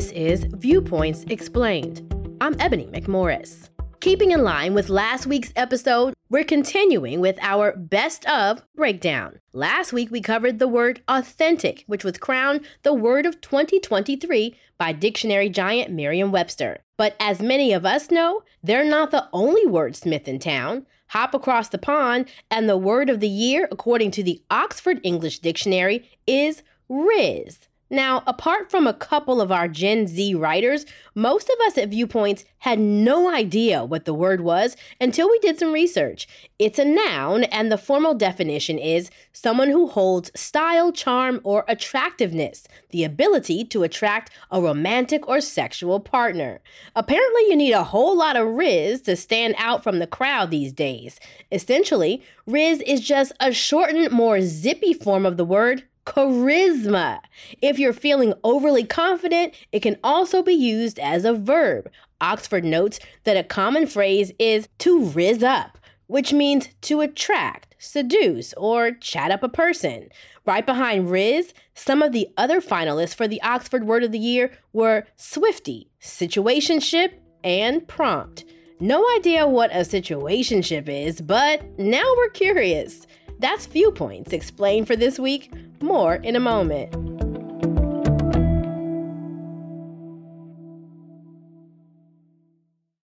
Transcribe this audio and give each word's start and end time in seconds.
This 0.00 0.12
is 0.12 0.44
Viewpoints 0.44 1.26
Explained. 1.28 2.10
I'm 2.40 2.56
Ebony 2.58 2.86
McMorris. 2.86 3.68
Keeping 4.00 4.30
in 4.30 4.42
line 4.42 4.72
with 4.72 4.88
last 4.88 5.26
week's 5.26 5.52
episode, 5.56 6.14
we're 6.30 6.42
continuing 6.42 7.20
with 7.20 7.38
our 7.42 7.76
best 7.76 8.24
of 8.24 8.62
breakdown. 8.74 9.40
Last 9.52 9.92
week 9.92 10.10
we 10.10 10.22
covered 10.22 10.58
the 10.58 10.66
word 10.66 11.02
authentic, 11.06 11.84
which 11.86 12.02
was 12.02 12.16
crowned 12.16 12.64
the 12.82 12.94
word 12.94 13.26
of 13.26 13.42
2023 13.42 14.56
by 14.78 14.92
dictionary 14.92 15.50
giant 15.50 15.92
Merriam 15.92 16.32
Webster. 16.32 16.78
But 16.96 17.14
as 17.20 17.42
many 17.42 17.74
of 17.74 17.84
us 17.84 18.10
know, 18.10 18.42
they're 18.62 18.88
not 18.88 19.10
the 19.10 19.28
only 19.34 19.66
wordsmith 19.66 20.26
in 20.26 20.38
town. 20.38 20.86
Hop 21.08 21.34
across 21.34 21.68
the 21.68 21.76
pond, 21.76 22.26
and 22.50 22.70
the 22.70 22.78
word 22.78 23.10
of 23.10 23.20
the 23.20 23.28
year, 23.28 23.68
according 23.70 24.12
to 24.12 24.22
the 24.22 24.42
Oxford 24.50 24.98
English 25.02 25.40
Dictionary, 25.40 26.08
is 26.26 26.62
Rizz. 26.90 27.66
Now, 27.92 28.22
apart 28.24 28.70
from 28.70 28.86
a 28.86 28.94
couple 28.94 29.40
of 29.40 29.50
our 29.50 29.66
Gen 29.66 30.06
Z 30.06 30.36
writers, 30.36 30.86
most 31.16 31.50
of 31.50 31.56
us 31.66 31.76
at 31.76 31.88
Viewpoints 31.88 32.44
had 32.58 32.78
no 32.78 33.34
idea 33.34 33.84
what 33.84 34.04
the 34.04 34.14
word 34.14 34.42
was 34.42 34.76
until 35.00 35.28
we 35.28 35.40
did 35.40 35.58
some 35.58 35.72
research. 35.72 36.28
It's 36.56 36.78
a 36.78 36.84
noun, 36.84 37.44
and 37.44 37.72
the 37.72 37.76
formal 37.78 38.14
definition 38.14 38.78
is 38.78 39.10
someone 39.32 39.70
who 39.70 39.88
holds 39.88 40.30
style, 40.38 40.92
charm, 40.92 41.40
or 41.42 41.64
attractiveness, 41.66 42.68
the 42.90 43.02
ability 43.02 43.64
to 43.64 43.82
attract 43.82 44.30
a 44.52 44.60
romantic 44.60 45.26
or 45.26 45.40
sexual 45.40 45.98
partner. 45.98 46.60
Apparently, 46.94 47.42
you 47.48 47.56
need 47.56 47.72
a 47.72 47.82
whole 47.82 48.16
lot 48.16 48.36
of 48.36 48.46
Rizz 48.46 49.02
to 49.04 49.16
stand 49.16 49.56
out 49.58 49.82
from 49.82 49.98
the 49.98 50.06
crowd 50.06 50.52
these 50.52 50.72
days. 50.72 51.18
Essentially, 51.50 52.22
Rizz 52.46 52.82
is 52.86 53.00
just 53.00 53.32
a 53.40 53.52
shortened, 53.52 54.12
more 54.12 54.40
zippy 54.42 54.94
form 54.94 55.26
of 55.26 55.36
the 55.36 55.44
word 55.44 55.82
charisma. 56.10 57.20
If 57.62 57.78
you're 57.78 57.92
feeling 57.92 58.34
overly 58.42 58.84
confident, 58.84 59.54
it 59.70 59.80
can 59.80 59.96
also 60.02 60.42
be 60.42 60.52
used 60.52 60.98
as 60.98 61.24
a 61.24 61.32
verb. 61.32 61.88
Oxford 62.20 62.64
notes 62.64 62.98
that 63.22 63.36
a 63.36 63.44
common 63.44 63.86
phrase 63.86 64.32
is 64.38 64.68
to 64.78 65.00
rizz 65.00 65.44
up, 65.44 65.78
which 66.08 66.32
means 66.32 66.68
to 66.82 67.00
attract, 67.00 67.76
seduce, 67.78 68.52
or 68.54 68.90
chat 68.90 69.30
up 69.30 69.44
a 69.44 69.48
person. 69.48 70.08
Right 70.44 70.66
behind 70.66 71.08
Rizz, 71.08 71.52
some 71.74 72.02
of 72.02 72.12
the 72.12 72.28
other 72.36 72.60
finalists 72.60 73.14
for 73.14 73.28
the 73.28 73.40
Oxford 73.42 73.84
Word 73.84 74.02
of 74.02 74.10
the 74.10 74.18
Year 74.18 74.50
were 74.72 75.06
Swiftie, 75.16 75.86
situationship, 76.02 77.12
and 77.44 77.86
prompt. 77.86 78.44
No 78.80 79.06
idea 79.16 79.46
what 79.46 79.70
a 79.70 79.80
situationship 79.80 80.88
is, 80.88 81.20
but 81.20 81.78
now 81.78 82.04
we're 82.16 82.30
curious. 82.30 83.06
That's 83.38 83.66
Viewpoints 83.66 84.32
explained 84.32 84.86
for 84.88 84.96
this 84.96 85.18
week. 85.18 85.52
More 85.82 86.16
in 86.16 86.36
a 86.36 86.40
moment. 86.40 87.09